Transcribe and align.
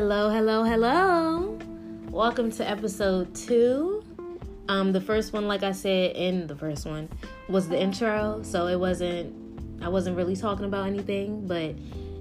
Hello, 0.00 0.30
hello, 0.30 0.62
hello. 0.62 1.58
Welcome 2.12 2.52
to 2.52 2.70
episode 2.70 3.34
two. 3.34 4.04
Um, 4.68 4.92
the 4.92 5.00
first 5.00 5.32
one, 5.32 5.48
like 5.48 5.64
I 5.64 5.72
said 5.72 6.14
in 6.14 6.46
the 6.46 6.54
first 6.54 6.86
one, 6.86 7.08
was 7.48 7.68
the 7.68 7.82
intro, 7.82 8.40
so 8.44 8.68
it 8.68 8.78
wasn't 8.78 9.34
I 9.82 9.88
wasn't 9.88 10.16
really 10.16 10.36
talking 10.36 10.66
about 10.66 10.86
anything, 10.86 11.48
but 11.48 11.74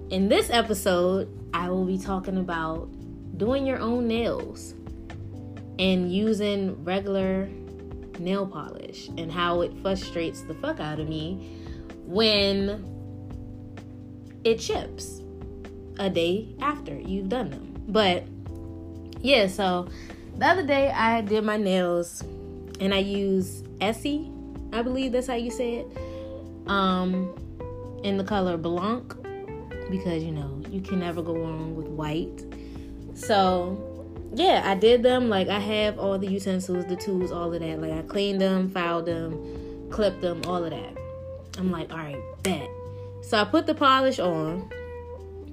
in 0.09 0.27
this 0.27 0.49
episode, 0.49 1.29
I 1.53 1.69
will 1.69 1.85
be 1.85 1.99
talking 1.99 2.39
about 2.39 2.89
doing 3.37 3.67
your 3.67 3.77
own 3.77 4.07
nails 4.07 4.73
and 5.77 6.11
using 6.11 6.83
regular 6.83 7.47
nail 8.17 8.47
polish 8.47 9.07
and 9.19 9.31
how 9.31 9.61
it 9.61 9.71
frustrates 9.83 10.41
the 10.41 10.55
fuck 10.55 10.79
out 10.79 10.99
of 10.99 11.07
me 11.07 11.47
when 12.07 12.83
it 14.43 14.57
chips 14.57 15.21
a 15.99 16.09
day 16.09 16.47
after 16.61 16.93
you've 16.93 17.29
done 17.29 17.49
them. 17.49 17.83
But 17.87 18.23
yeah, 19.21 19.47
so 19.47 19.87
the 20.37 20.45
other 20.45 20.65
day 20.65 20.89
I 20.91 21.21
did 21.21 21.43
my 21.43 21.57
nails 21.57 22.23
and 22.79 22.93
I 22.93 22.99
used 22.99 23.67
Essie, 23.81 24.31
I 24.73 24.81
believe 24.81 25.11
that's 25.13 25.27
how 25.27 25.35
you 25.35 25.51
say 25.51 25.75
it. 25.75 25.97
Um 26.67 27.33
in 28.03 28.17
the 28.17 28.23
color 28.23 28.57
Blanc 28.57 29.15
because 29.89 30.23
you 30.23 30.31
know, 30.31 30.61
you 30.69 30.81
can 30.81 30.99
never 30.99 31.21
go 31.21 31.33
wrong 31.33 31.75
with 31.75 31.87
white. 31.87 32.43
So 33.15 33.83
yeah, 34.33 34.61
I 34.65 34.75
did 34.75 35.03
them. 35.03 35.29
Like 35.29 35.47
I 35.47 35.59
have 35.59 35.97
all 35.97 36.17
the 36.19 36.27
utensils, 36.27 36.85
the 36.85 36.95
tools, 36.95 37.31
all 37.31 37.53
of 37.53 37.59
that. 37.59 37.81
Like 37.81 37.93
I 37.93 38.01
cleaned 38.03 38.41
them, 38.41 38.69
filed 38.69 39.05
them, 39.05 39.89
clipped 39.89 40.21
them, 40.21 40.41
all 40.45 40.63
of 40.63 40.71
that. 40.71 40.97
I'm 41.57 41.71
like, 41.71 41.91
all 41.91 41.97
right, 41.97 42.21
bet. 42.43 42.69
So 43.21 43.37
I 43.37 43.45
put 43.45 43.65
the 43.65 43.73
polish 43.73 44.19
on, 44.19 44.69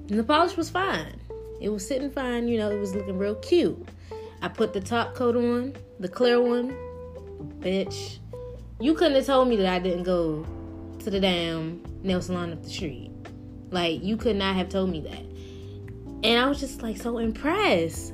and 0.09 0.19
the 0.19 0.23
polish 0.23 0.55
was 0.55 0.69
fine. 0.69 1.19
It 1.61 1.69
was 1.69 1.87
sitting 1.87 2.11
fine, 2.11 2.47
you 2.47 2.57
know, 2.57 2.69
it 2.69 2.79
was 2.79 2.93
looking 2.93 3.17
real 3.17 3.35
cute. 3.35 3.87
I 4.41 4.47
put 4.47 4.73
the 4.73 4.81
top 4.81 5.15
coat 5.15 5.35
on, 5.35 5.75
the 5.99 6.07
clear 6.07 6.41
one. 6.41 6.75
Bitch, 7.59 8.19
you 8.79 8.93
couldn't 8.93 9.15
have 9.15 9.25
told 9.25 9.47
me 9.47 9.55
that 9.55 9.67
I 9.67 9.79
didn't 9.79 10.03
go 10.03 10.45
to 10.99 11.09
the 11.09 11.19
damn 11.19 11.81
nail 12.03 12.21
salon 12.21 12.51
up 12.51 12.61
the 12.61 12.69
street. 12.69 13.11
Like, 13.71 14.03
you 14.03 14.17
could 14.17 14.35
not 14.35 14.55
have 14.55 14.69
told 14.69 14.89
me 14.89 15.01
that. 15.01 15.25
And 16.23 16.39
I 16.39 16.47
was 16.47 16.59
just 16.59 16.81
like 16.81 16.97
so 16.97 17.17
impressed. 17.17 18.13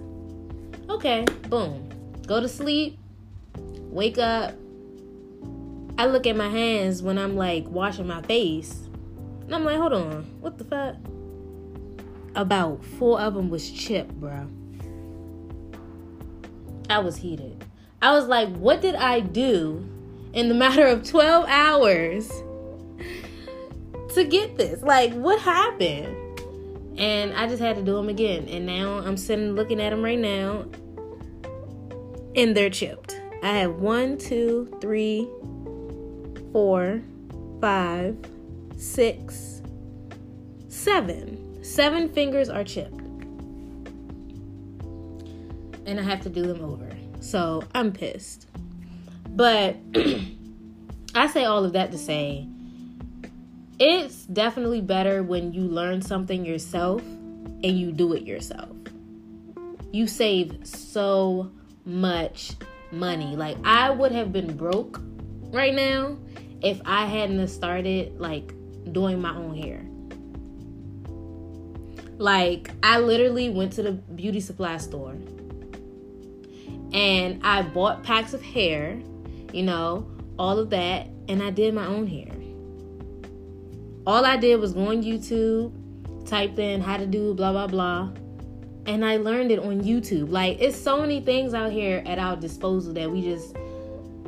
Okay, 0.90 1.26
boom. 1.50 1.90
Go 2.28 2.40
to 2.40 2.48
sleep, 2.48 2.98
wake 3.90 4.18
up. 4.18 4.54
I 5.98 6.06
look 6.06 6.26
at 6.26 6.36
my 6.36 6.50
hands 6.50 7.02
when 7.02 7.18
I'm 7.18 7.36
like 7.36 7.66
washing 7.68 8.08
my 8.08 8.22
face. 8.22 8.88
And 9.46 9.54
I'm 9.54 9.66
like, 9.66 9.78
hold 9.78 9.94
on, 9.94 10.24
what 10.40 10.58
the 10.58 10.64
fuck? 10.64 10.96
About 12.36 12.84
four 12.84 13.20
of 13.20 13.34
them 13.34 13.50
was 13.50 13.70
chipped, 13.70 14.14
bro. 14.20 14.48
I 16.90 17.00
was 17.00 17.18
heated. 17.18 17.64
I 18.02 18.14
was 18.14 18.26
like, 18.26 18.50
what 18.56 18.82
did 18.82 18.96
I 18.96 19.20
do 19.20 19.88
in 20.34 20.50
the 20.50 20.56
matter 20.56 20.86
of 20.86 21.08
12 21.08 21.46
hours 21.48 22.30
to 24.14 24.24
get 24.24 24.58
this? 24.58 24.82
Like, 24.82 25.14
what 25.14 25.40
happened? 25.40 26.18
And 26.98 27.34
I 27.34 27.48
just 27.48 27.62
had 27.62 27.76
to 27.78 27.82
do 27.82 27.96
them 27.96 28.10
again. 28.10 28.48
And 28.50 28.66
now 28.66 29.00
I'm 29.00 29.18
sitting 29.18 29.54
looking 29.54 29.82
at 29.82 29.92
them 29.92 30.04
right 30.04 30.20
now. 30.20 30.66
And 32.36 32.56
they're 32.56 32.70
chipped. 32.70 33.20
I 33.44 33.58
have 33.58 33.76
one, 33.76 34.18
two, 34.18 34.78
three, 34.82 35.28
four, 36.52 37.02
five, 37.60 38.18
six, 38.78 39.62
seven. 40.68 41.41
Seven 41.62 42.10
fingers 42.10 42.50
are 42.50 42.64
chipped. 42.64 43.00
And 45.86 46.00
I 46.00 46.04
have 46.04 46.22
to 46.22 46.30
do 46.30 46.44
them 46.44 46.64
over. 46.64 46.90
So 47.20 47.64
I'm 47.74 47.92
pissed. 47.92 48.48
But 49.30 49.78
I 51.16 51.28
say 51.28 51.46
all 51.46 51.64
of 51.64 51.74
that 51.74 51.92
to 51.92 51.98
say 51.98 52.48
it's 53.80 54.26
definitely 54.28 54.82
better 54.82 55.24
when 55.24 55.54
you 55.54 55.64
learn 55.64 56.02
something 56.02 56.46
yourself 56.46 57.02
and 57.02 57.80
you 57.80 57.92
do 57.92 58.14
it 58.14 58.24
yourself. 58.24 58.76
You 59.92 60.08
save 60.08 60.60
so 60.64 61.52
much 61.86 62.54
money. 62.92 63.36
Like 63.36 63.58
I 63.64 63.90
would 63.90 64.12
have 64.12 64.32
been 64.32 64.56
broke 64.56 65.02
right 65.52 65.74
now 65.74 66.18
if 66.62 66.82
I 66.86 67.06
hadn't 67.06 67.48
started 67.48 68.20
like 68.20 68.54
doing 68.92 69.20
my 69.22 69.36
own 69.36 69.56
hair. 69.56 69.84
Like 72.22 72.72
I 72.84 73.00
literally 73.00 73.50
went 73.50 73.74
to 73.74 73.84
the 73.84 73.92
beauty 73.92 74.40
supply 74.40 74.78
store 74.78 75.18
and 76.94 77.42
I 77.44 77.64
bought 77.64 78.04
packs 78.04 78.34
of 78.34 78.42
hair, 78.42 79.00
you 79.52 79.64
know, 79.64 80.08
all 80.38 80.60
of 80.60 80.70
that, 80.72 81.08
and 81.28 81.42
I 81.42 81.52
did 81.52 81.74
my 81.74 81.86
own 81.86 82.08
hair 82.08 82.32
all 84.06 84.26
I 84.26 84.38
did 84.38 84.60
was 84.60 84.74
go 84.74 84.88
on 84.88 85.04
YouTube, 85.04 85.72
typed 86.28 86.58
in 86.60 86.82
how 86.82 86.98
to 86.98 87.06
do 87.06 87.34
blah 87.34 87.52
blah 87.52 87.68
blah, 87.68 88.12
and 88.86 89.06
I 89.06 89.18
learned 89.18 89.52
it 89.52 89.60
on 89.60 89.82
YouTube. 89.82 90.32
Like 90.32 90.60
it's 90.60 90.78
so 90.78 91.00
many 91.02 91.22
things 91.22 91.54
out 91.54 91.72
here 91.72 92.02
at 92.06 92.18
our 92.18 92.36
disposal 92.36 92.94
that 92.94 93.10
we 93.10 93.22
just 93.22 93.56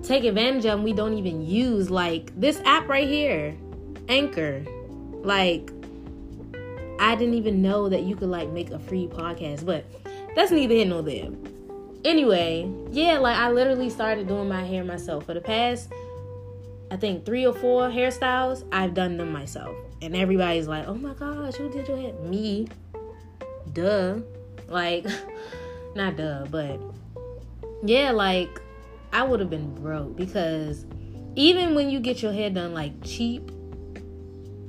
take 0.03 0.25
advantage 0.25 0.65
of 0.65 0.73
and 0.73 0.83
we 0.83 0.93
don't 0.93 1.17
even 1.17 1.45
use. 1.45 1.89
Like 1.89 2.39
this 2.39 2.61
app 2.65 2.87
right 2.87 3.07
here, 3.07 3.55
Anchor. 4.09 4.63
Like 5.23 5.71
I 7.03 7.15
didn't 7.15 7.35
even 7.35 7.61
know 7.61 7.89
that 7.89 8.03
you 8.03 8.15
could 8.15 8.29
like 8.29 8.49
make 8.49 8.71
a 8.71 8.79
free 8.79 9.07
podcast, 9.07 9.65
but 9.65 9.85
that's 10.35 10.51
neither 10.51 10.73
here 10.73 10.85
nor 10.85 11.03
there. 11.03 11.29
Anyway, 12.05 12.71
yeah, 12.91 13.19
like 13.19 13.37
I 13.37 13.51
literally 13.51 13.89
started 13.89 14.27
doing 14.27 14.49
my 14.49 14.63
hair 14.63 14.83
myself 14.83 15.25
for 15.25 15.33
the 15.33 15.41
past 15.41 15.89
I 16.93 16.95
think 16.95 17.25
three 17.25 17.43
or 17.43 17.53
four 17.53 17.89
hairstyles, 17.89 18.63
I've 18.71 18.93
done 18.93 19.17
them 19.17 19.31
myself. 19.31 19.75
And 20.03 20.15
everybody's 20.15 20.67
like, 20.67 20.87
oh 20.87 20.93
my 20.93 21.15
gosh, 21.15 21.55
who 21.55 21.67
did 21.71 21.87
your 21.87 21.97
hair? 21.97 22.13
Me. 22.13 22.67
Duh. 23.73 24.19
Like, 24.67 25.07
not 25.95 26.15
duh, 26.15 26.45
but 26.51 26.79
yeah, 27.83 28.11
like, 28.11 28.61
I 29.11 29.23
would 29.23 29.39
have 29.39 29.49
been 29.49 29.73
broke 29.73 30.15
because 30.15 30.85
even 31.35 31.73
when 31.73 31.89
you 31.89 31.99
get 31.99 32.21
your 32.21 32.31
hair 32.31 32.51
done 32.51 32.75
like 32.75 32.93
cheap, 33.03 33.51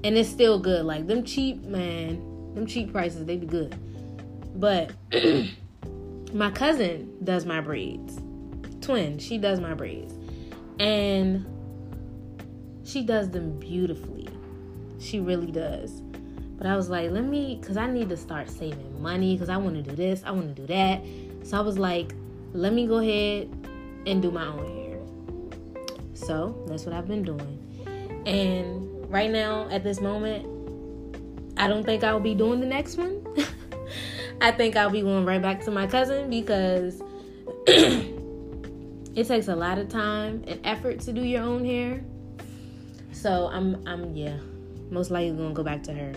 and 0.05 0.17
it's 0.19 0.29
still 0.29 0.59
good, 0.59 0.85
like, 0.85 1.07
them 1.07 1.25
cheap, 1.25 1.63
man, 1.65 2.55
them 2.55 2.67
cheap 2.67 2.93
prices, 2.93 3.25
they 3.25 3.37
be 3.37 3.47
good. 3.47 3.75
But 4.55 4.93
my 6.33 6.51
cousin 6.51 7.13
does 7.25 7.47
my 7.47 7.61
braids. 7.61 8.21
Twin, 8.81 9.19
she 9.19 9.39
does 9.39 9.61
my 9.61 9.75
braids. 9.75 10.15
And 10.79 11.47
she 12.85 13.03
does 13.03 13.31
them 13.31 13.59
beautifully. 13.59 14.29
She 15.01 15.21
really 15.21 15.51
does. 15.51 16.03
But 16.59 16.67
I 16.67 16.77
was 16.77 16.91
like, 16.91 17.11
let 17.11 17.25
me, 17.25 17.57
because 17.61 17.77
I 17.77 17.87
need 17.91 18.09
to 18.11 18.17
start 18.17 18.49
saving 18.49 19.03
money 19.03 19.35
because 19.35 19.49
I 19.49 19.57
want 19.57 19.75
to 19.77 19.83
do 19.83 19.97
this, 19.97 20.23
I 20.25 20.31
want 20.31 20.55
to 20.55 20.63
do 20.63 20.67
that. 20.69 21.03
So 21.43 21.57
I 21.59 21.61
was 21.61 21.79
like, 21.79 22.15
let 22.53 22.73
me 22.73 22.87
go 22.87 22.99
ahead 22.99 23.49
and 24.07 24.23
do 24.23 24.31
my 24.31 24.47
own 24.47 24.67
hair. 24.67 24.99
So 26.15 26.63
that's 26.69 26.85
what 26.85 26.95
I've 26.95 27.09
been 27.09 27.23
doing. 27.23 27.59
And 28.27 28.84
right 29.15 29.31
now, 29.31 29.69
at 29.71 29.85
this 29.85 30.01
moment, 30.01 30.45
I 31.57 31.69
don't 31.69 31.85
think 31.85 32.03
I'll 32.03 32.19
be 32.19 32.35
doing 32.35 32.59
the 32.59 32.67
next 32.67 32.97
one. 32.97 33.25
I 34.41 34.51
think 34.51 34.75
I'll 34.75 34.91
be 34.91 35.03
going 35.03 35.25
right 35.25 35.41
back 35.41 35.65
to 35.67 35.71
my 35.71 35.87
cousin 35.87 36.29
because 36.29 37.01
it 37.69 39.29
takes 39.29 39.47
a 39.47 39.55
lot 39.55 39.79
of 39.79 39.89
time 39.89 40.43
and 40.49 40.61
effort 40.65 40.99
to 41.03 41.13
do 41.13 41.23
your 41.23 41.45
own 41.45 41.65
hair. 41.65 42.03
So 43.13 43.49
I'm 43.53 43.87
I'm 43.87 44.17
yeah, 44.17 44.37
most 44.91 45.13
likely 45.13 45.31
gonna 45.31 45.55
go 45.55 45.63
back 45.63 45.85
to 45.85 45.95
her. 45.95 46.13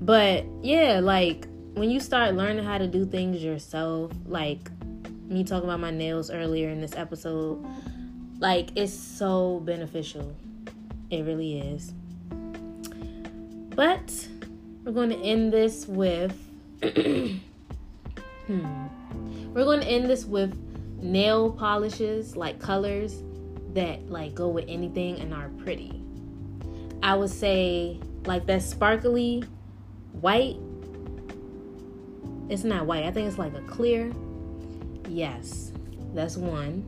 But 0.00 0.44
yeah, 0.62 0.98
like 0.98 1.46
when 1.74 1.90
you 1.90 2.00
start 2.00 2.34
learning 2.34 2.64
how 2.64 2.76
to 2.76 2.88
do 2.88 3.06
things 3.06 3.40
yourself, 3.40 4.10
like 4.26 4.68
me 5.28 5.44
talking 5.44 5.68
about 5.68 5.78
my 5.78 5.92
nails 5.92 6.28
earlier 6.28 6.70
in 6.70 6.80
this 6.80 6.96
episode, 6.96 7.64
like 8.40 8.70
it's 8.74 8.92
so 8.92 9.60
beneficial. 9.64 10.34
It 11.08 11.24
really 11.24 11.60
is. 11.60 11.92
But 13.74 14.28
we're 14.84 14.92
going 14.92 15.10
to 15.10 15.16
end 15.16 15.52
this 15.52 15.86
with 15.86 16.32
hmm. 16.82 17.38
We're 19.54 19.64
going 19.64 19.80
to 19.80 19.86
end 19.86 20.08
this 20.08 20.24
with 20.24 20.56
nail 21.02 21.52
polishes, 21.52 22.36
like 22.36 22.58
colors 22.58 23.22
that 23.74 24.10
like 24.10 24.34
go 24.34 24.48
with 24.48 24.64
anything 24.68 25.20
and 25.20 25.32
are 25.32 25.48
pretty. 25.62 26.02
I 27.02 27.14
would 27.14 27.30
say 27.30 28.00
like 28.24 28.46
that 28.46 28.62
sparkly 28.62 29.44
white. 30.12 30.56
It's 32.48 32.64
not 32.64 32.86
white. 32.86 33.04
I 33.04 33.10
think 33.10 33.28
it's 33.28 33.38
like 33.38 33.54
a 33.54 33.62
clear. 33.62 34.12
Yes, 35.08 35.72
that's 36.14 36.36
one. 36.36 36.86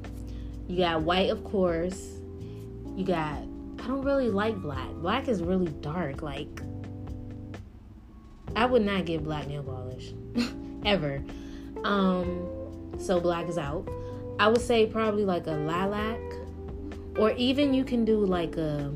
You 0.69 0.79
got 0.79 1.03
white, 1.03 1.31
of 1.31 1.45
course. 1.45 2.19
You 2.97 3.05
got. 3.05 3.43
I 3.85 3.87
don't 3.87 4.01
really 4.01 4.31
like 4.31 4.57
black. 4.63 4.89
Black 4.95 5.29
is 5.29 5.43
really 5.43 5.71
dark. 5.83 6.23
Like, 6.23 6.63
I 8.57 8.65
would 8.65 8.81
not 8.81 9.05
get 9.05 9.23
black 9.23 9.47
nail 9.47 9.63
polish 9.63 10.15
ever. 10.87 11.23
Um, 11.85 12.49
so 12.99 13.21
black 13.21 13.47
is 13.47 13.59
out. 13.59 13.87
I 14.39 14.49
would 14.49 14.63
say 14.63 14.87
probably 14.87 15.27
like 15.27 15.47
a 15.47 15.51
lilac, 15.51 16.19
or 17.19 17.33
even 17.33 17.75
you 17.75 17.85
can 17.85 18.07
do 18.07 18.25
like 18.25 18.57
a 18.57 18.91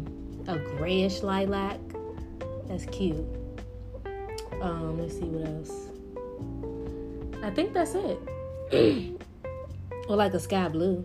a 0.47 0.57
grayish 0.57 1.23
lilac. 1.23 1.79
That's 2.67 2.87
cute. 2.87 3.27
Um, 4.63 4.99
let's 4.99 5.19
see 5.19 5.27
what 5.27 5.47
else. 5.47 5.71
I 7.45 7.51
think 7.51 7.75
that's 7.75 7.95
it. 7.95 8.19
or 10.09 10.17
like 10.17 10.33
a 10.33 10.41
sky 10.41 10.69
blue. 10.69 11.05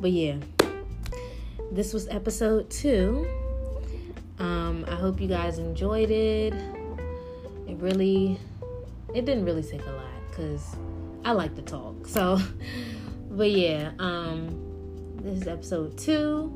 But 0.00 0.10
yeah, 0.10 0.38
this 1.74 1.92
was 1.92 2.06
episode 2.08 2.70
two. 2.70 3.26
Um, 4.38 4.84
I 4.86 4.94
hope 4.94 5.20
you 5.20 5.26
guys 5.26 5.58
enjoyed 5.58 6.08
it. 6.08 6.54
It 7.66 7.76
really, 7.78 8.38
it 9.12 9.24
didn't 9.24 9.44
really 9.44 9.64
take 9.64 9.84
a 9.84 9.90
lot 9.90 10.06
because 10.30 10.76
I 11.24 11.32
like 11.32 11.56
to 11.56 11.62
talk. 11.62 12.06
So, 12.06 12.38
but 13.30 13.50
yeah, 13.50 13.90
um, 13.98 15.16
this 15.16 15.42
is 15.42 15.48
episode 15.48 15.98
two. 15.98 16.52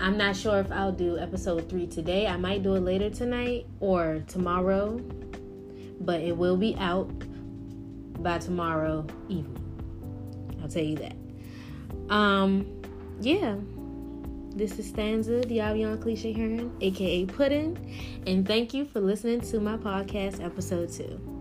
I'm 0.00 0.16
not 0.16 0.34
sure 0.34 0.60
if 0.60 0.72
I'll 0.72 0.92
do 0.92 1.18
episode 1.18 1.68
three 1.68 1.86
today. 1.86 2.26
I 2.26 2.38
might 2.38 2.62
do 2.62 2.74
it 2.74 2.80
later 2.80 3.10
tonight 3.10 3.66
or 3.80 4.22
tomorrow, 4.28 4.98
but 6.00 6.22
it 6.22 6.34
will 6.34 6.56
be 6.56 6.74
out 6.78 7.10
by 8.22 8.38
tomorrow 8.38 9.06
evening. 9.28 10.58
I'll 10.62 10.68
tell 10.68 10.82
you 10.82 10.96
that. 10.96 12.14
Um, 12.14 12.82
yeah. 13.20 13.56
This 14.56 14.78
is 14.78 14.88
Stanza, 14.88 15.42
the 15.42 15.58
Avion 15.58 16.00
Cliche 16.00 16.32
Heron, 16.32 16.74
aka 16.80 17.26
Puddin, 17.26 17.76
and 18.26 18.48
thank 18.48 18.72
you 18.72 18.86
for 18.86 19.00
listening 19.00 19.42
to 19.42 19.60
my 19.60 19.76
podcast, 19.76 20.42
episode 20.42 20.90
two. 20.90 21.35